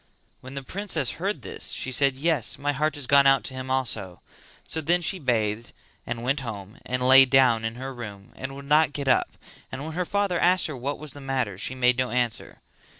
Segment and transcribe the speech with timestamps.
[0.39, 3.69] When the princess heard this she said "Yes, my heart has gone out to him
[3.69, 4.19] also;"
[4.63, 5.73] so then she bathed
[6.07, 9.37] and went home and lay down in her room and would not get up,
[9.71, 12.61] and when her father asked her what was the matter, she made no answer.